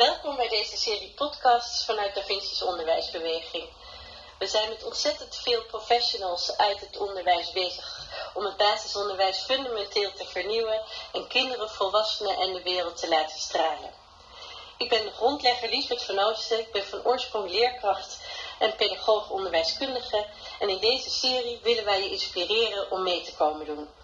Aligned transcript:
Welkom 0.00 0.36
bij 0.36 0.48
deze 0.48 0.76
serie 0.76 1.12
podcasts 1.14 1.84
vanuit 1.84 2.14
Da 2.14 2.22
Vinci's 2.22 2.62
onderwijsbeweging. 2.62 3.68
We 4.38 4.46
zijn 4.46 4.68
met 4.68 4.84
ontzettend 4.84 5.36
veel 5.36 5.62
professionals 5.64 6.56
uit 6.56 6.80
het 6.80 6.96
onderwijs 6.96 7.52
bezig 7.52 8.06
om 8.34 8.44
het 8.44 8.56
basisonderwijs 8.56 9.38
fundamenteel 9.38 10.12
te 10.12 10.24
vernieuwen 10.24 10.82
en 11.12 11.26
kinderen, 11.26 11.70
volwassenen 11.70 12.36
en 12.36 12.52
de 12.52 12.62
wereld 12.62 12.96
te 12.96 13.08
laten 13.08 13.38
stralen. 13.38 13.92
Ik 14.76 14.88
ben 14.88 15.04
de 15.04 15.10
grondlegger 15.10 15.68
Liesbeth 15.68 16.02
van 16.02 16.18
Oosten, 16.18 16.58
ik 16.58 16.72
ben 16.72 16.84
van 16.84 17.04
oorsprong 17.04 17.50
leerkracht 17.50 18.20
en 18.58 18.76
pedagoog 18.76 19.30
onderwijskundige 19.30 20.26
en 20.58 20.68
in 20.68 20.78
deze 20.78 21.10
serie 21.10 21.60
willen 21.62 21.84
wij 21.84 22.02
je 22.02 22.10
inspireren 22.10 22.90
om 22.90 23.02
mee 23.02 23.22
te 23.22 23.34
komen 23.34 23.66
doen. 23.66 23.99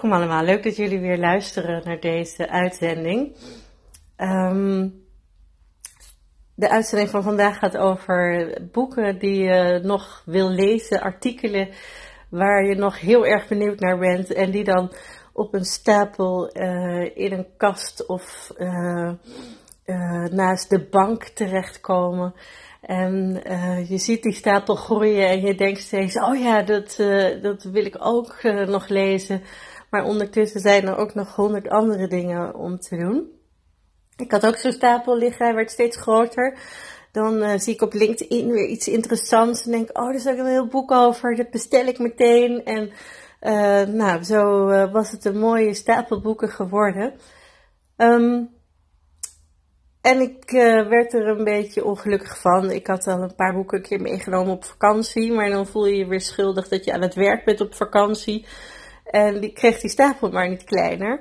Welkom 0.00 0.18
allemaal, 0.18 0.44
leuk 0.44 0.62
dat 0.62 0.76
jullie 0.76 1.00
weer 1.00 1.18
luisteren 1.18 1.82
naar 1.84 2.00
deze 2.00 2.48
uitzending. 2.48 3.36
Ehm, 4.16 4.88
de 6.54 6.70
uitzending 6.70 7.10
van 7.10 7.22
vandaag 7.22 7.58
gaat 7.58 7.76
over 7.76 8.52
boeken 8.72 9.18
die 9.18 9.42
je 9.42 9.80
nog 9.82 10.22
wil 10.26 10.50
lezen, 10.50 11.00
artikelen 11.00 11.68
waar 12.28 12.64
je 12.64 12.74
nog 12.74 13.00
heel 13.00 13.26
erg 13.26 13.48
benieuwd 13.48 13.80
naar 13.80 13.98
bent 13.98 14.32
en 14.32 14.50
die 14.50 14.64
dan 14.64 14.92
op 15.32 15.54
een 15.54 15.64
stapel 15.64 16.56
uh, 16.56 17.16
in 17.16 17.32
een 17.32 17.46
kast 17.56 18.06
of 18.06 18.52
uh, 18.58 19.12
uh, 19.86 20.24
naast 20.24 20.70
de 20.70 20.86
bank 20.90 21.24
terechtkomen. 21.24 22.34
En 22.80 23.42
je 23.88 23.98
ziet 23.98 24.22
die 24.22 24.34
stapel 24.34 24.74
groeien 24.74 25.28
en 25.28 25.40
je 25.40 25.54
denkt 25.54 25.80
steeds, 25.80 26.20
oh 26.20 26.38
ja, 26.38 26.62
dat, 26.62 26.96
dat 27.42 27.62
wil 27.62 27.84
ik 27.84 27.96
ook 27.98 28.42
nog 28.66 28.88
lezen. 28.88 29.42
Maar 29.90 30.04
ondertussen 30.04 30.60
zijn 30.60 30.86
er 30.86 30.96
ook 30.96 31.14
nog 31.14 31.34
honderd 31.34 31.68
andere 31.68 32.08
dingen 32.08 32.54
om 32.54 32.78
te 32.78 32.96
doen. 32.96 33.38
Ik 34.16 34.30
had 34.30 34.46
ook 34.46 34.56
zo'n 34.56 34.72
stapel 34.72 35.16
liggen, 35.16 35.44
hij 35.46 35.54
werd 35.54 35.70
steeds 35.70 35.96
groter. 35.96 36.58
Dan 37.12 37.42
uh, 37.42 37.58
zie 37.58 37.74
ik 37.74 37.82
op 37.82 37.92
LinkedIn 37.92 38.50
weer 38.50 38.66
iets 38.66 38.88
interessants 38.88 39.64
en 39.64 39.70
denk, 39.70 39.98
oh, 39.98 40.04
daar 40.04 40.14
is 40.14 40.28
ook 40.28 40.38
een 40.38 40.46
heel 40.46 40.66
boek 40.66 40.90
over, 40.90 41.36
dat 41.36 41.50
bestel 41.50 41.86
ik 41.86 41.98
meteen. 41.98 42.64
En 42.64 42.90
uh, 43.40 43.94
nou, 43.94 44.22
zo 44.22 44.68
uh, 44.68 44.92
was 44.92 45.10
het 45.10 45.24
een 45.24 45.38
mooie 45.38 45.74
stapel 45.74 46.20
boeken 46.20 46.48
geworden. 46.48 47.14
Um, 47.96 48.50
en 50.00 50.20
ik 50.20 50.50
werd 50.88 51.14
er 51.14 51.26
een 51.28 51.44
beetje 51.44 51.84
ongelukkig 51.84 52.40
van. 52.40 52.70
Ik 52.70 52.86
had 52.86 53.06
al 53.06 53.22
een 53.22 53.34
paar 53.34 53.54
boeken 53.54 53.78
een 53.78 53.84
keer 53.84 54.00
meegenomen 54.00 54.52
op 54.52 54.64
vakantie, 54.64 55.32
maar 55.32 55.50
dan 55.50 55.66
voel 55.66 55.86
je 55.86 55.96
je 55.96 56.06
weer 56.06 56.20
schuldig 56.20 56.68
dat 56.68 56.84
je 56.84 56.92
aan 56.92 57.02
het 57.02 57.14
werk 57.14 57.44
bent 57.44 57.60
op 57.60 57.74
vakantie. 57.74 58.46
En 59.10 59.40
die 59.40 59.52
kreeg 59.52 59.80
die 59.80 59.90
stapel 59.90 60.30
maar 60.30 60.48
niet 60.48 60.64
kleiner. 60.64 61.20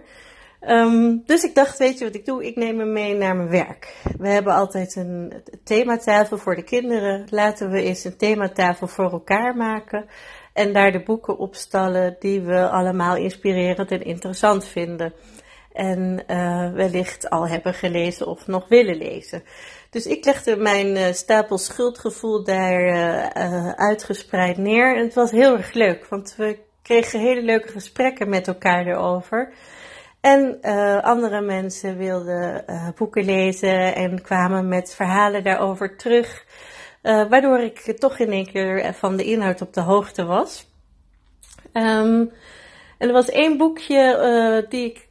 Um, 0.62 1.23
dus 1.26 1.44
ik 1.44 1.56
dacht, 1.56 1.78
weet 1.78 1.98
je 1.98 2.06
wat 2.06 2.16
ik 2.16 2.26
doe? 2.26 2.46
Ik 2.46 2.56
neem 2.56 2.80
hem 2.80 2.92
mee 2.92 3.14
naar 3.16 3.36
mijn 3.36 3.50
werk. 3.50 3.96
We 4.18 4.28
hebben 4.28 4.54
altijd 4.54 4.96
een 4.96 5.34
thematafel 5.64 6.38
voor 6.38 6.56
de 6.56 6.64
kinderen. 6.64 7.28
Laten 7.30 7.70
we 7.70 7.81
eens 7.81 8.04
een 8.04 8.18
thematafel 8.18 8.88
voor 8.88 9.12
elkaar 9.12 9.56
maken. 9.56 10.06
En 10.54 10.73
daar 10.73 10.92
de 10.92 11.04
boeken 11.04 11.38
opstallen 11.38 12.16
die 12.20 12.42
we 12.42 12.70
allemaal 12.70 13.16
inspirerend 13.16 13.92
en 13.92 14.03
interessant 14.03 14.66
vinden. 14.66 15.14
En 15.72 16.24
uh, 16.28 16.74
wellicht 16.74 17.30
al 17.30 17.48
hebben 17.48 17.74
gelezen 17.74 18.28
of 18.28 18.48
nog 18.48 18.68
willen 18.68 18.97
lezen. 18.97 19.44
Dus 19.90 20.06
ik 20.06 20.25
legde 20.25 20.56
mijn 20.56 20.96
uh, 20.96 21.12
stapel 21.12 21.58
schuldgevoel 21.58 22.44
daar 22.44 22.81
uh, 22.81 23.72
uitgespreid 23.72 24.58
neer. 24.58 24.96
En 24.96 25.03
het 25.03 25.13
was 25.13 25.31
heel 25.31 25.58
erg 25.58 25.74
leuk, 25.74 26.06
want 26.06 26.34
we 26.38 26.68
kregen 26.89 27.19
hele 27.19 27.41
leuke 27.41 27.67
gesprekken 27.67 28.29
met 28.29 28.47
elkaar 28.47 28.88
erover. 28.88 29.53
En 30.22 30.57
uh, 30.61 31.03
andere 31.03 31.41
mensen 31.41 31.97
wilden 31.97 32.63
uh, 32.67 32.88
boeken 32.95 33.25
lezen 33.25 33.95
en 33.95 34.22
kwamen 34.22 34.67
met 34.67 34.95
verhalen 34.95 35.44
daarover 35.44 35.97
terug. 35.97 36.45
Uh, 37.03 37.29
waardoor 37.29 37.59
ik 37.59 37.79
toch 37.79 38.19
in 38.19 38.31
één 38.31 38.51
keer 38.51 38.94
van 38.94 39.16
de 39.16 39.23
inhoud 39.23 39.61
op 39.61 39.73
de 39.73 39.81
hoogte 39.81 40.25
was. 40.25 40.67
Um, 41.73 42.31
en 42.97 43.07
er 43.07 43.11
was 43.11 43.29
één 43.29 43.57
boekje 43.57 44.66
die 44.69 44.85
ik 44.85 45.07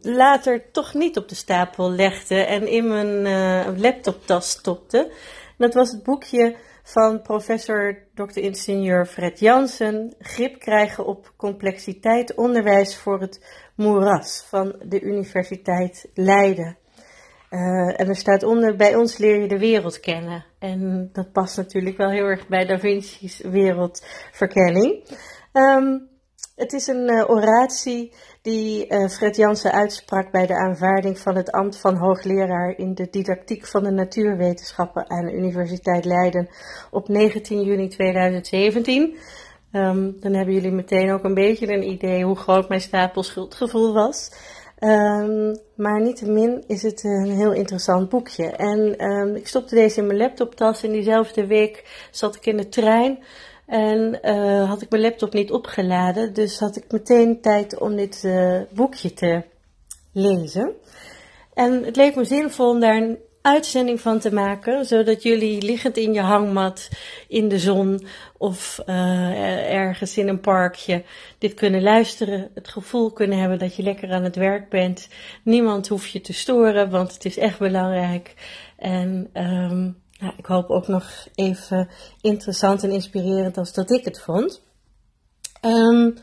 later 0.00 0.70
toch 0.70 0.94
niet 0.94 1.16
op 1.16 1.28
de 1.28 1.34
stapel 1.34 1.90
legde 1.90 2.44
en 2.44 2.68
in 2.68 2.88
mijn 2.88 3.80
laptoptas 3.80 4.50
stopte. 4.50 5.10
Dat 5.58 5.74
was 5.74 5.90
het 5.90 6.02
boekje 6.02 6.56
van 6.84 7.22
professor 7.22 7.98
Dr. 8.14 8.38
ingenieur 8.38 9.06
Fred 9.06 9.38
Jansen, 9.38 10.14
grip 10.18 10.58
krijgen 10.58 11.06
op 11.06 11.32
complexiteit 11.36 12.34
onderwijs 12.34 12.96
voor 12.96 13.20
het 13.20 13.44
moeras 13.76 14.44
van 14.48 14.76
de 14.84 15.00
Universiteit 15.00 16.10
Leiden. 16.14 16.76
Uh, 17.50 18.00
en 18.00 18.08
er 18.08 18.16
staat 18.16 18.42
onder, 18.42 18.76
bij 18.76 18.94
ons 18.94 19.18
leer 19.18 19.40
je 19.40 19.48
de 19.48 19.58
wereld 19.58 20.00
kennen. 20.00 20.44
En 20.58 21.10
dat 21.12 21.32
past 21.32 21.56
natuurlijk 21.56 21.96
wel 21.96 22.10
heel 22.10 22.24
erg 22.24 22.48
bij 22.48 22.64
Da 22.64 22.78
Vinci's 22.78 23.40
wereldverkenning. 23.40 25.04
Um, 25.52 26.08
het 26.56 26.72
is 26.72 26.86
een 26.86 27.10
uh, 27.10 27.30
oratie 27.30 28.12
die 28.42 28.86
uh, 28.88 29.08
Fred 29.08 29.36
Jansen 29.36 29.72
uitsprak 29.72 30.30
bij 30.30 30.46
de 30.46 30.54
aanvaarding 30.54 31.18
van 31.18 31.36
het 31.36 31.52
ambt 31.52 31.76
van 31.76 31.96
hoogleraar 31.96 32.78
in 32.78 32.94
de 32.94 33.08
didactiek 33.10 33.66
van 33.66 33.82
de 33.82 33.90
natuurwetenschappen 33.90 35.10
aan 35.10 35.24
de 35.24 35.32
Universiteit 35.32 36.04
Leiden 36.04 36.48
op 36.90 37.08
19 37.08 37.62
juni 37.62 37.88
2017. 37.88 39.16
Um, 39.72 40.16
dan 40.20 40.32
hebben 40.32 40.54
jullie 40.54 40.70
meteen 40.70 41.12
ook 41.12 41.24
een 41.24 41.34
beetje 41.34 41.72
een 41.72 41.90
idee 41.90 42.24
hoe 42.24 42.36
groot 42.36 42.68
mijn 42.68 42.80
stapel 42.80 43.22
schuldgevoel 43.22 43.92
was. 43.92 44.30
Um, 44.78 45.58
maar 45.76 46.00
niettemin 46.00 46.64
is 46.66 46.82
het 46.82 47.04
een 47.04 47.30
heel 47.30 47.52
interessant 47.52 48.08
boekje. 48.08 48.50
En 48.50 49.04
um, 49.04 49.36
ik 49.36 49.46
stopte 49.46 49.74
deze 49.74 50.00
in 50.00 50.06
mijn 50.06 50.18
laptoptas 50.18 50.82
en 50.82 50.92
diezelfde 50.92 51.46
week 51.46 52.08
zat 52.10 52.36
ik 52.36 52.46
in 52.46 52.56
de 52.56 52.68
trein. 52.68 53.18
En 53.66 54.18
uh, 54.22 54.68
had 54.68 54.82
ik 54.82 54.90
mijn 54.90 55.02
laptop 55.02 55.32
niet 55.32 55.52
opgeladen, 55.52 56.34
dus 56.34 56.58
had 56.58 56.76
ik 56.76 56.84
meteen 56.92 57.40
tijd 57.40 57.78
om 57.78 57.96
dit 57.96 58.22
uh, 58.26 58.60
boekje 58.74 59.14
te 59.14 59.42
lezen. 60.12 60.72
En 61.54 61.84
het 61.84 61.96
leek 61.96 62.14
me 62.16 62.24
zinvol 62.24 62.70
om 62.70 62.80
daar 62.80 62.96
een 62.96 63.18
uitzending 63.42 64.00
van 64.00 64.18
te 64.18 64.32
maken, 64.32 64.84
zodat 64.84 65.22
jullie 65.22 65.62
liggend 65.62 65.96
in 65.96 66.12
je 66.12 66.20
hangmat 66.20 66.88
in 67.28 67.48
de 67.48 67.58
zon 67.58 68.06
of 68.38 68.80
uh, 68.86 69.72
ergens 69.72 70.18
in 70.18 70.28
een 70.28 70.40
parkje 70.40 71.02
dit 71.38 71.54
kunnen 71.54 71.82
luisteren, 71.82 72.50
het 72.54 72.68
gevoel 72.68 73.12
kunnen 73.12 73.38
hebben 73.38 73.58
dat 73.58 73.76
je 73.76 73.82
lekker 73.82 74.12
aan 74.12 74.24
het 74.24 74.36
werk 74.36 74.68
bent. 74.68 75.08
Niemand 75.42 75.88
hoeft 75.88 76.10
je 76.10 76.20
te 76.20 76.32
storen, 76.32 76.90
want 76.90 77.12
het 77.12 77.24
is 77.24 77.38
echt 77.38 77.58
belangrijk. 77.58 78.34
En 78.76 79.30
um, 79.34 80.02
ik 80.36 80.46
hoop 80.46 80.70
ook 80.70 80.88
nog 80.88 81.26
even 81.34 81.88
interessant 82.20 82.82
en 82.82 82.90
inspirerend 82.90 83.58
als 83.58 83.72
dat 83.72 83.90
ik 83.90 84.04
het 84.04 84.20
vond. 84.20 84.62
Um, 85.62 86.14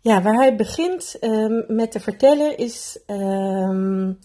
ja, 0.00 0.22
waar 0.22 0.34
hij 0.34 0.56
begint 0.56 1.16
um, 1.20 1.64
met 1.68 1.90
te 1.92 2.00
vertellen 2.00 2.56
is 2.56 2.98
um, 3.06 4.18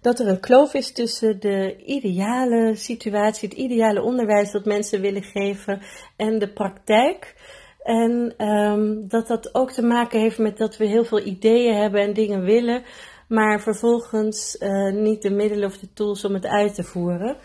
dat 0.00 0.18
er 0.18 0.28
een 0.28 0.40
kloof 0.40 0.74
is 0.74 0.92
tussen 0.92 1.40
de 1.40 1.76
ideale 1.84 2.74
situatie, 2.74 3.48
het 3.48 3.58
ideale 3.58 4.02
onderwijs 4.02 4.50
dat 4.50 4.64
mensen 4.64 5.00
willen 5.00 5.22
geven 5.22 5.82
en 6.16 6.38
de 6.38 6.52
praktijk. 6.52 7.34
En 7.82 8.34
dat 9.08 9.26
dat 9.26 9.54
ook 9.54 9.70
te 9.70 9.82
maken 9.82 10.20
heeft 10.20 10.38
met 10.38 10.58
dat 10.58 10.76
we 10.76 10.86
heel 10.86 11.04
veel 11.04 11.26
ideeën 11.26 11.76
hebben 11.76 12.00
en 12.00 12.12
dingen 12.12 12.44
willen, 12.44 12.82
maar 13.28 13.60
vervolgens 13.60 14.56
uh, 14.60 14.92
niet 14.92 15.22
de 15.22 15.30
middelen 15.30 15.68
of 15.68 15.78
de 15.78 15.92
tools 15.92 16.24
om 16.24 16.34
het 16.34 16.46
uit 16.46 16.74
te 16.74 16.82
voeren. 16.82 17.36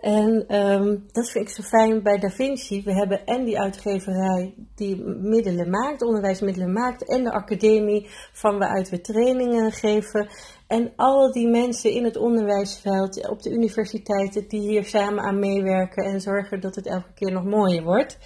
En 0.00 0.56
um, 0.56 1.06
dat 1.12 1.30
vind 1.30 1.48
ik 1.48 1.54
zo 1.54 1.62
fijn 1.62 2.02
bij 2.02 2.18
Da 2.18 2.28
Vinci. 2.28 2.82
We 2.82 2.94
hebben 2.94 3.26
en 3.26 3.44
die 3.44 3.60
uitgeverij 3.60 4.54
die 4.74 5.04
middelen 5.04 5.70
maakt, 5.70 6.02
onderwijsmiddelen 6.02 6.72
maakt, 6.72 7.08
en 7.08 7.24
de 7.24 7.32
academie 7.32 8.06
van 8.32 8.58
waaruit 8.58 8.88
we 8.88 9.00
trainingen 9.00 9.72
geven. 9.72 10.28
En 10.66 10.92
al 10.96 11.32
die 11.32 11.48
mensen 11.48 11.92
in 11.92 12.04
het 12.04 12.16
onderwijsveld, 12.16 13.28
op 13.28 13.42
de 13.42 13.50
universiteiten, 13.50 14.48
die 14.48 14.60
hier 14.60 14.84
samen 14.84 15.24
aan 15.24 15.38
meewerken 15.38 16.04
en 16.04 16.20
zorgen 16.20 16.60
dat 16.60 16.74
het 16.74 16.86
elke 16.86 17.12
keer 17.14 17.32
nog 17.32 17.44
mooier 17.44 17.82
wordt. 17.82 18.18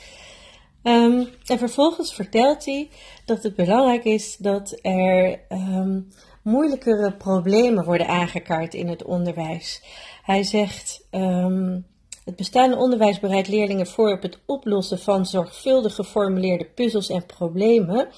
Um, 0.83 1.29
en 1.45 1.59
vervolgens 1.59 2.15
vertelt 2.15 2.65
hij 2.65 2.91
dat 3.25 3.43
het 3.43 3.57
belangrijk 3.57 4.05
is 4.05 4.37
dat 4.37 4.79
er 4.83 5.41
um, 5.49 6.09
moeilijkere 6.45 7.13
problemen 7.13 7.85
worden 7.85 8.09
aangekaart 8.09 8.75
in 8.75 8.89
het 8.89 9.05
onderwijs. 9.05 9.83
Hij 10.23 10.43
zegt, 10.43 11.07
um, 11.11 11.87
het 12.25 12.37
bestaande 12.37 12.77
onderwijs 12.77 13.21
bereidt 13.21 13.49
leerlingen 13.49 13.87
voor 13.87 14.13
op 14.13 14.23
het 14.23 14.39
oplossen 14.47 14.99
van 14.99 15.27
zorgvuldig 15.27 15.95
geformuleerde 15.95 16.65
puzzels 16.65 17.09
en 17.09 17.27
problemen, 17.27 18.09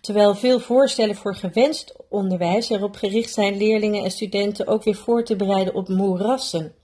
terwijl 0.00 0.34
veel 0.34 0.58
voorstellen 0.58 1.14
voor 1.14 1.36
gewenst 1.36 1.94
onderwijs 2.08 2.70
erop 2.70 2.96
gericht 2.96 3.32
zijn 3.32 3.56
leerlingen 3.56 4.04
en 4.04 4.10
studenten 4.10 4.66
ook 4.66 4.84
weer 4.84 4.94
voor 4.94 5.24
te 5.24 5.36
bereiden 5.36 5.74
op 5.74 5.88
moerassen. 5.88 6.74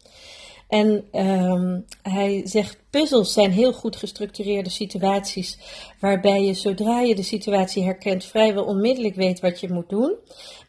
En 0.73 1.05
ehm, 1.11 1.81
hij 2.03 2.41
zegt, 2.45 2.79
puzzels 2.91 3.33
zijn 3.33 3.51
heel 3.51 3.73
goed 3.73 3.97
gestructureerde 3.97 4.71
situaties, 4.71 5.59
waarbij 6.01 6.45
je 6.45 6.55
zodra 6.55 7.01
je 7.01 7.15
de 7.15 7.23
situatie 7.23 7.85
herkent 7.85 8.25
vrijwel 8.25 8.65
onmiddellijk 8.65 9.15
weet 9.15 9.41
wat 9.41 9.61
je 9.61 9.73
moet 9.73 9.89
doen. 9.89 10.17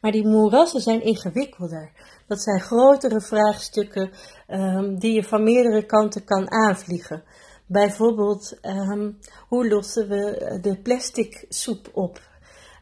Maar 0.02 0.12
die 0.12 0.28
moerassen 0.28 0.82
zijn 0.82 1.04
ingewikkelder. 1.04 1.92
Dat 2.28 2.42
zijn 2.42 2.60
grotere 2.60 3.22
vraagstukken 3.22 4.12
um, 4.50 5.00
die 5.00 5.14
je 5.14 5.24
van 5.24 5.44
meerdere 5.44 5.86
kanten 5.86 6.24
kan 6.24 6.52
aanvliegen. 6.52 7.24
Bijvoorbeeld, 7.66 8.58
um, 8.62 9.18
hoe 9.48 9.68
lossen 9.68 10.08
we 10.08 10.58
de 10.62 10.78
plastic 10.82 11.46
soep 11.50 11.90
op? 11.94 12.22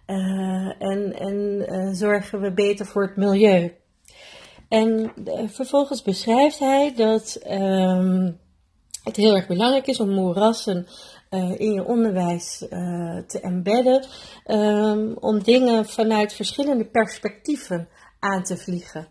Uh, 0.08 0.82
en 0.82 1.14
en 1.14 1.66
uh, 1.70 1.94
zorgen 1.94 2.42
we 2.42 2.54
beter 2.54 2.86
voor 2.86 3.04
het 3.04 3.16
milieu? 3.16 3.81
En 4.72 5.14
uh, 5.26 5.50
vervolgens 5.50 6.02
beschrijft 6.02 6.60
hij 6.60 6.94
dat 6.96 7.40
um, 7.50 8.40
het 9.04 9.16
heel 9.16 9.36
erg 9.36 9.48
belangrijk 9.48 9.88
is 9.88 10.00
om 10.00 10.10
moerassen 10.10 10.88
in 11.58 11.74
je 11.74 11.86
onderwijs 11.86 12.58
te 13.28 13.40
embedden, 13.42 14.06
om 15.20 15.44
dingen 15.44 15.86
vanuit 15.86 16.34
verschillende 16.34 16.86
perspectieven 16.86 17.88
aan 18.20 18.44
te 18.44 18.58
vliegen. 18.58 19.08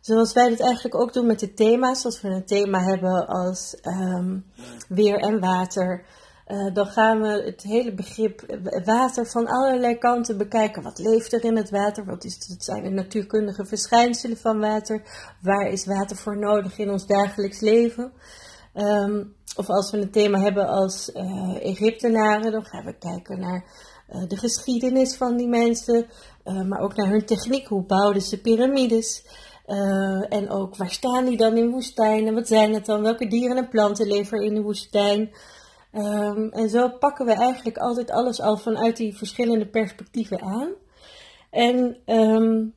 Zoals 0.00 0.32
wij 0.32 0.48
dat 0.48 0.60
eigenlijk 0.60 0.94
ook 0.94 1.12
doen 1.12 1.26
met 1.26 1.40
de 1.40 1.54
thema's. 1.54 2.04
Als 2.04 2.20
we 2.20 2.28
een 2.28 2.46
thema 2.46 2.78
hebben 2.80 3.26
als 3.26 3.76
um, 3.82 4.44
weer 4.88 5.18
en 5.18 5.40
water. 5.40 6.04
Uh, 6.52 6.74
dan 6.74 6.86
gaan 6.86 7.20
we 7.20 7.42
het 7.44 7.62
hele 7.62 7.94
begrip 7.94 8.58
water 8.84 9.26
van 9.26 9.46
allerlei 9.46 9.98
kanten 9.98 10.38
bekijken. 10.38 10.82
Wat 10.82 10.98
leeft 10.98 11.32
er 11.32 11.44
in 11.44 11.56
het 11.56 11.70
water? 11.70 12.04
Wat, 12.04 12.24
is, 12.24 12.46
wat 12.48 12.64
zijn 12.64 12.82
de 12.82 12.90
natuurkundige 12.90 13.64
verschijnselen 13.64 14.36
van 14.36 14.60
water? 14.60 15.02
Waar 15.42 15.70
is 15.70 15.86
water 15.86 16.16
voor 16.16 16.38
nodig 16.38 16.78
in 16.78 16.90
ons 16.90 17.06
dagelijks 17.06 17.60
leven? 17.60 18.12
Um, 18.74 19.34
of 19.56 19.68
als 19.68 19.90
we 19.90 19.98
een 19.98 20.10
thema 20.10 20.38
hebben 20.38 20.68
als 20.68 21.10
uh, 21.14 21.64
Egyptenaren, 21.64 22.52
dan 22.52 22.64
gaan 22.64 22.84
we 22.84 22.98
kijken 22.98 23.40
naar 23.40 23.64
uh, 24.10 24.28
de 24.28 24.36
geschiedenis 24.36 25.16
van 25.16 25.36
die 25.36 25.48
mensen, 25.48 26.06
maar 26.68 26.80
ook 26.80 26.96
naar 26.96 27.10
hun 27.10 27.26
techniek. 27.26 27.66
Hoe 27.66 27.86
bouwden 27.86 28.22
ze 28.22 28.40
piramides? 28.40 29.24
En 30.28 30.50
ook 30.50 30.76
waar 30.76 30.90
staan 30.90 31.24
die 31.24 31.36
dan 31.36 31.56
in 31.56 31.70
woestijnen? 31.70 32.34
Wat 32.34 32.46
zijn 32.46 32.74
het 32.74 32.86
dan? 32.86 33.02
Welke 33.02 33.28
dieren 33.28 33.56
en 33.56 33.68
planten 33.68 34.06
leven 34.06 34.42
in 34.42 34.54
de 34.54 34.62
woestijn? 34.62 35.30
Um, 35.94 36.48
en 36.48 36.68
zo 36.68 36.88
pakken 36.88 37.26
we 37.26 37.32
eigenlijk 37.32 37.78
altijd 37.78 38.10
alles 38.10 38.40
al 38.40 38.56
vanuit 38.56 38.96
die 38.96 39.16
verschillende 39.16 39.66
perspectieven 39.66 40.40
aan. 40.40 40.72
En 41.50 41.96
um, 42.06 42.74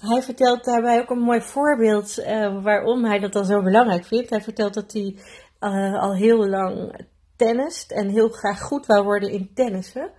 hij 0.00 0.22
vertelt 0.22 0.64
daarbij 0.64 1.00
ook 1.00 1.10
een 1.10 1.18
mooi 1.18 1.40
voorbeeld 1.40 2.18
uh, 2.18 2.62
waarom 2.62 3.04
hij 3.04 3.18
dat 3.18 3.32
dan 3.32 3.44
zo 3.44 3.62
belangrijk 3.62 4.04
vindt. 4.04 4.30
Hij 4.30 4.40
vertelt 4.40 4.74
dat 4.74 4.92
hij 4.92 5.16
uh, 5.60 6.02
al 6.02 6.14
heel 6.14 6.48
lang 6.48 7.04
tennist 7.36 7.92
en 7.92 8.08
heel 8.08 8.28
graag 8.28 8.60
goed 8.60 8.86
wou 8.86 9.04
worden 9.04 9.30
in 9.30 9.50
tennissen. 9.54 10.10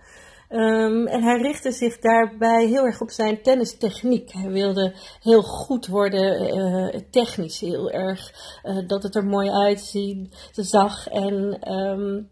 Um, 0.50 1.06
en 1.06 1.22
hij 1.22 1.40
richtte 1.40 1.72
zich 1.72 1.98
daarbij 1.98 2.66
heel 2.66 2.84
erg 2.84 3.00
op 3.00 3.10
zijn 3.10 3.42
tennistechniek. 3.42 4.32
Hij 4.32 4.50
wilde 4.50 4.94
heel 5.22 5.42
goed 5.42 5.86
worden, 5.86 6.56
uh, 6.56 7.00
technisch 7.10 7.60
heel 7.60 7.90
erg, 7.90 8.32
uh, 8.64 8.88
dat 8.88 9.02
het 9.02 9.14
er 9.14 9.24
mooi 9.24 9.50
uitzien, 9.50 10.32
zag 10.52 11.08
en 11.08 11.72
um, 11.72 12.30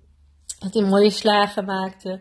dat 0.59 0.75
hij 0.75 0.83
mooie 0.83 1.11
slagen 1.11 1.65
maakte. 1.65 2.21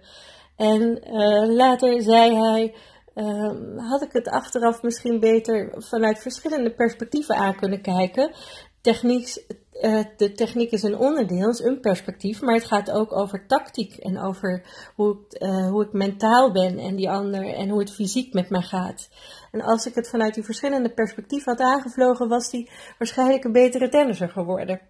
En 0.55 0.81
uh, 0.81 1.55
later 1.55 2.01
zei 2.01 2.35
hij, 2.35 2.75
um, 3.15 3.77
had 3.77 4.01
ik 4.01 4.11
het 4.11 4.27
achteraf 4.27 4.81
misschien 4.81 5.19
beter 5.19 5.73
vanuit 5.77 6.19
verschillende 6.19 6.73
perspectieven 6.73 7.35
aan 7.35 7.55
kunnen 7.55 7.81
kijken. 7.81 8.35
Techniek, 8.81 9.45
uh, 9.81 10.03
de 10.17 10.31
techniek 10.31 10.71
is 10.71 10.83
een 10.83 10.97
onderdeel, 10.97 11.49
is 11.49 11.59
een 11.59 11.79
perspectief, 11.79 12.41
maar 12.41 12.53
het 12.53 12.65
gaat 12.65 12.91
ook 12.91 13.13
over 13.13 13.47
tactiek 13.47 13.97
en 13.97 14.19
over 14.19 14.63
hoe 14.95 15.17
uh, 15.39 15.69
hoe 15.69 15.83
ik 15.83 15.93
mentaal 15.93 16.51
ben 16.51 16.77
en 16.77 16.95
die 16.95 17.09
ander 17.09 17.53
en 17.53 17.69
hoe 17.69 17.79
het 17.79 17.93
fysiek 17.93 18.33
met 18.33 18.49
mij 18.49 18.61
gaat. 18.61 19.09
En 19.51 19.61
als 19.61 19.85
ik 19.85 19.95
het 19.95 20.09
vanuit 20.09 20.33
die 20.33 20.43
verschillende 20.43 20.89
perspectieven 20.89 21.51
had 21.51 21.61
aangevlogen, 21.61 22.27
was 22.27 22.49
die 22.49 22.69
waarschijnlijk 22.97 23.43
een 23.43 23.51
betere 23.51 23.89
tennisser 23.89 24.29
geworden. 24.29 24.81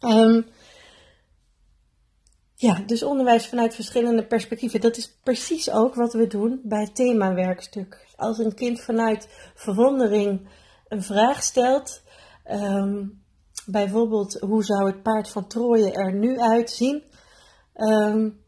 Um, 0.00 0.46
ja, 2.54 2.82
dus 2.86 3.02
onderwijs 3.02 3.46
vanuit 3.46 3.74
verschillende 3.74 4.26
perspectieven. 4.26 4.80
Dat 4.80 4.96
is 4.96 5.18
precies 5.22 5.70
ook 5.70 5.94
wat 5.94 6.12
we 6.12 6.26
doen 6.26 6.60
bij 6.62 6.80
het 6.80 6.94
themawerkstuk. 6.94 8.06
Als 8.16 8.38
een 8.38 8.54
kind 8.54 8.80
vanuit 8.80 9.28
verwondering 9.54 10.48
een 10.88 11.02
vraag 11.02 11.42
stelt, 11.42 12.02
um, 12.50 13.24
bijvoorbeeld 13.66 14.38
hoe 14.40 14.64
zou 14.64 14.86
het 14.86 15.02
paard 15.02 15.28
van 15.28 15.46
Troje 15.46 15.92
er 15.92 16.12
nu 16.12 16.40
uitzien, 16.40 17.02
um, 17.76 18.40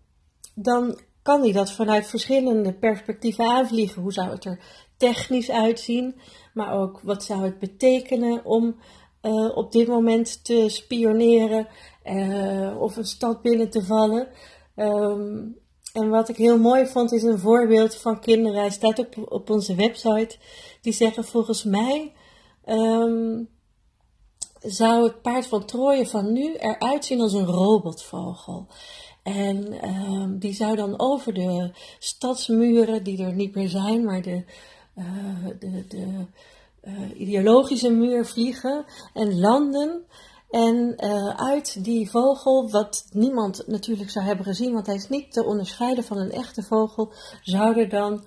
dan 0.54 1.00
kan 1.22 1.40
hij 1.40 1.52
dat 1.52 1.72
vanuit 1.72 2.06
verschillende 2.06 2.72
perspectieven 2.72 3.44
aanvliegen. 3.44 4.02
Hoe 4.02 4.12
zou 4.12 4.30
het 4.30 4.44
er 4.44 4.60
technisch 4.96 5.50
uitzien, 5.50 6.20
maar 6.54 6.72
ook 6.72 7.00
wat 7.02 7.24
zou 7.24 7.44
het 7.44 7.58
betekenen 7.58 8.44
om 8.44 8.76
uh, 9.22 9.56
op 9.56 9.72
dit 9.72 9.88
moment 9.88 10.44
te 10.44 10.64
spioneren 10.68 11.68
uh, 12.04 12.80
of 12.80 12.96
een 12.96 13.04
stad 13.04 13.42
binnen 13.42 13.70
te 13.70 13.84
vallen. 13.84 14.28
Um, 14.76 15.56
en 15.92 16.08
wat 16.08 16.28
ik 16.28 16.36
heel 16.36 16.58
mooi 16.58 16.86
vond 16.86 17.12
is 17.12 17.22
een 17.22 17.38
voorbeeld 17.38 17.94
van 17.94 18.20
kinderen. 18.20 18.60
Hij 18.60 18.70
staat 18.70 19.00
ook 19.00 19.32
op 19.32 19.50
onze 19.50 19.74
website. 19.74 20.36
Die 20.80 20.92
zeggen 20.92 21.24
volgens 21.24 21.64
mij 21.64 22.12
um, 22.66 23.48
zou 24.60 25.04
het 25.04 25.22
paard 25.22 25.46
van 25.46 25.64
Troje 25.64 26.06
van 26.06 26.32
nu 26.32 26.54
eruit 26.54 27.04
zien 27.04 27.20
als 27.20 27.32
een 27.32 27.46
robotvogel. 27.46 28.66
En 29.22 29.88
um, 29.88 30.38
die 30.38 30.54
zou 30.54 30.76
dan 30.76 30.98
over 30.98 31.34
de 31.34 31.70
stadsmuren, 31.98 33.02
die 33.02 33.24
er 33.24 33.32
niet 33.32 33.54
meer 33.54 33.68
zijn, 33.68 34.04
maar 34.04 34.22
de, 34.22 34.44
uh, 34.98 35.46
de, 35.58 35.84
de 35.88 36.26
uh, 36.84 37.20
ideologische 37.20 37.90
muur 37.90 38.26
vliegen 38.26 38.84
en 39.14 39.38
landen. 39.38 40.02
En 40.50 40.94
uh, 41.04 41.28
uit 41.28 41.84
die 41.84 42.10
vogel, 42.10 42.70
wat 42.70 43.08
niemand 43.12 43.62
natuurlijk 43.66 44.10
zou 44.10 44.24
hebben 44.24 44.44
gezien, 44.44 44.72
want 44.72 44.86
hij 44.86 44.94
is 44.94 45.08
niet 45.08 45.32
te 45.32 45.44
onderscheiden 45.44 46.04
van 46.04 46.18
een 46.18 46.32
echte 46.32 46.62
vogel, 46.62 47.12
zouden 47.42 47.88
dan 47.88 48.24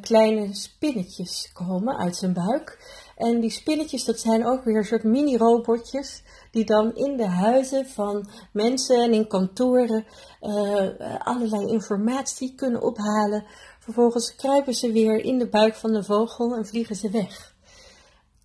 kleine 0.00 0.54
spinnetjes 0.54 1.50
komen 1.52 1.96
uit 1.96 2.16
zijn 2.16 2.32
buik. 2.32 2.78
En 3.16 3.40
die 3.40 3.50
spinnetjes, 3.50 4.04
dat 4.04 4.20
zijn 4.20 4.46
ook 4.46 4.64
weer 4.64 4.76
een 4.76 4.84
soort 4.84 5.04
mini-robotjes, 5.04 6.22
die 6.50 6.64
dan 6.64 6.94
in 6.94 7.16
de 7.16 7.26
huizen 7.26 7.86
van 7.86 8.28
mensen 8.52 9.02
en 9.02 9.12
in 9.12 9.28
kantoren 9.28 10.04
uh, 10.42 10.88
allerlei 11.18 11.66
informatie 11.66 12.54
kunnen 12.54 12.82
ophalen. 12.82 13.44
Vervolgens 13.78 14.34
kruipen 14.34 14.74
ze 14.74 14.92
weer 14.92 15.24
in 15.24 15.38
de 15.38 15.48
buik 15.48 15.74
van 15.74 15.92
de 15.92 16.04
vogel 16.04 16.54
en 16.54 16.66
vliegen 16.66 16.96
ze 16.96 17.10
weg. 17.10 17.54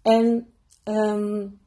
En 0.02 0.48
um, 0.84 1.60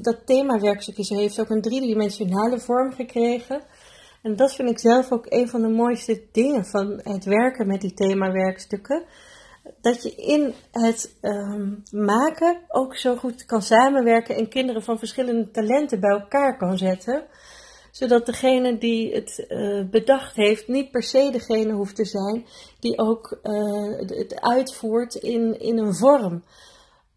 dat 0.00 0.26
themawerkstukje 0.26 1.16
heeft 1.16 1.40
ook 1.40 1.50
een 1.50 1.62
driedimensionale 1.62 2.60
vorm 2.60 2.92
gekregen. 2.92 3.62
En 4.22 4.36
dat 4.36 4.54
vind 4.54 4.70
ik 4.70 4.78
zelf 4.78 5.12
ook 5.12 5.26
een 5.28 5.48
van 5.48 5.62
de 5.62 5.68
mooiste 5.68 6.22
dingen 6.32 6.64
van 6.64 7.00
het 7.02 7.24
werken 7.24 7.66
met 7.66 7.80
die 7.80 7.94
themawerkstukken. 7.94 9.04
Dat 9.80 10.02
je 10.02 10.14
in 10.14 10.54
het 10.70 11.16
um, 11.22 11.82
maken 11.90 12.60
ook 12.68 12.96
zo 12.96 13.16
goed 13.16 13.44
kan 13.44 13.62
samenwerken 13.62 14.36
en 14.36 14.48
kinderen 14.48 14.82
van 14.82 14.98
verschillende 14.98 15.50
talenten 15.50 16.00
bij 16.00 16.10
elkaar 16.10 16.56
kan 16.56 16.78
zetten. 16.78 17.24
Zodat 17.90 18.26
degene 18.26 18.78
die 18.78 19.14
het 19.14 19.44
uh, 19.48 19.84
bedacht 19.90 20.36
heeft 20.36 20.68
niet 20.68 20.90
per 20.90 21.02
se 21.02 21.28
degene 21.32 21.72
hoeft 21.72 21.96
te 21.96 22.04
zijn 22.04 22.46
die 22.80 22.98
ook 22.98 23.38
uh, 23.42 23.98
het 23.98 24.40
uitvoert 24.40 25.14
in, 25.14 25.60
in 25.60 25.78
een 25.78 25.94
vorm. 25.94 26.42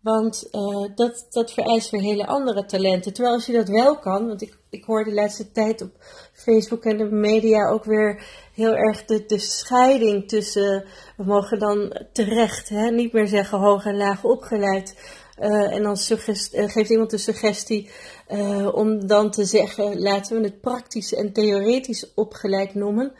Want 0.02 0.48
uh, 0.52 0.96
dat, 0.96 1.28
dat 1.30 1.52
vereist 1.52 1.90
weer 1.90 2.02
hele 2.02 2.28
andere 2.28 2.66
talenten. 2.66 3.14
Terwijl 3.14 3.36
als 3.36 3.46
je 3.46 3.54
dat 3.54 3.68
wel 3.68 4.00
kan, 4.00 4.28
want 4.28 4.42
ik, 4.42 4.58
ik 4.70 4.84
hoor 4.84 5.04
de 5.04 5.14
laatste 5.14 5.52
tijd 5.52 5.82
op 5.82 5.92
Facebook 6.34 6.84
en 6.84 6.98
de 6.98 7.12
media 7.12 7.70
ook 7.70 7.84
weer 7.84 8.24
heel 8.54 8.76
erg 8.76 9.06
de, 9.06 9.26
de 9.26 9.40
scheiding 9.40 10.28
tussen, 10.28 10.86
we 11.18 11.24
mogen 11.24 11.60
dan 11.60 12.02
terecht, 12.14 12.70
hè, 12.70 12.92
niet 12.92 13.14
meer 13.14 13.28
zeggen 13.28 13.60
hoog 13.60 13.86
en 13.86 13.98
laag 13.98 14.24
opgeleid. 14.24 15.18
Uh, 15.40 15.74
en 15.74 15.84
dan 15.84 15.98
uh, 16.10 16.70
geeft 16.70 16.90
iemand 16.90 17.10
de 17.10 17.18
suggestie 17.18 17.90
om 18.74 19.08
dan 19.08 19.32
te 19.32 19.46
zeggen, 19.46 20.02
laten 20.02 20.38
we 20.38 20.44
het 20.44 20.62
praktisch 20.62 21.14
en 21.14 21.34
theoretisch 21.34 22.14
opgeleid 22.14 22.74
noemen. 22.74 23.14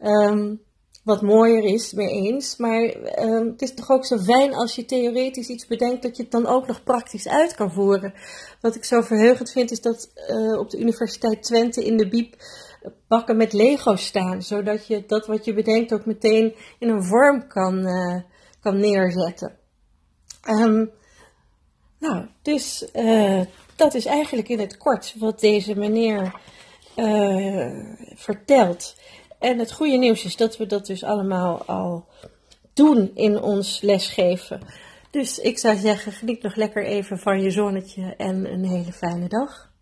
Um, 0.00 0.60
wat 1.04 1.22
mooier 1.22 1.64
is, 1.64 1.92
mee 1.92 2.08
eens. 2.08 2.56
Maar 2.56 2.82
ehm, 2.82 3.46
het 3.46 3.62
is 3.62 3.74
toch 3.74 3.90
ook 3.90 4.04
zo 4.04 4.18
fijn 4.18 4.54
als 4.54 4.74
je 4.74 4.84
theoretisch 4.84 5.48
iets 5.48 5.66
bedenkt, 5.66 6.02
dat 6.02 6.16
je 6.16 6.22
het 6.22 6.32
dan 6.32 6.46
ook 6.46 6.66
nog 6.66 6.82
praktisch 6.82 7.28
uit 7.28 7.54
kan 7.54 7.72
voeren. 7.72 8.14
Wat 8.60 8.74
ik 8.74 8.84
zo 8.84 9.00
verheugend 9.00 9.50
vind, 9.50 9.70
is 9.70 9.80
dat 9.80 10.10
uh, 10.28 10.58
op 10.58 10.70
de 10.70 10.78
Universiteit 10.78 11.42
Twente 11.42 11.84
in 11.84 11.96
de 11.96 12.08
Biep 12.08 12.36
bakken 13.08 13.36
met 13.36 13.52
Lego 13.52 13.96
staan. 13.96 14.42
Zodat 14.42 14.86
je 14.86 15.04
dat 15.06 15.26
wat 15.26 15.44
je 15.44 15.54
bedenkt 15.54 15.92
ook 15.92 16.06
meteen 16.06 16.54
in 16.78 16.88
een 16.88 17.04
vorm 17.04 17.46
kan, 17.48 17.78
uh, 17.78 18.20
kan 18.60 18.78
neerzetten. 18.78 19.56
Um, 20.48 20.90
nou, 21.98 22.26
dus 22.42 22.88
uh, 22.94 23.40
dat 23.76 23.94
is 23.94 24.04
eigenlijk 24.04 24.48
in 24.48 24.58
het 24.58 24.76
kort 24.76 25.14
wat 25.18 25.40
deze 25.40 25.74
meneer 25.74 26.42
vertelt. 28.14 28.94
En 29.44 29.58
het 29.58 29.72
goede 29.72 29.96
nieuws 29.96 30.24
is 30.24 30.36
dat 30.36 30.56
we 30.56 30.66
dat 30.66 30.86
dus 30.86 31.04
allemaal 31.04 31.64
al 31.64 32.06
doen 32.74 33.10
in 33.14 33.42
ons 33.42 33.80
lesgeven. 33.80 34.60
Dus 35.10 35.38
ik 35.38 35.58
zou 35.58 35.76
zeggen, 35.76 36.12
geniet 36.12 36.42
nog 36.42 36.54
lekker 36.54 36.84
even 36.84 37.18
van 37.18 37.40
je 37.40 37.50
zonnetje 37.50 38.14
en 38.16 38.52
een 38.52 38.64
hele 38.64 38.92
fijne 38.92 39.28
dag. 39.28 39.72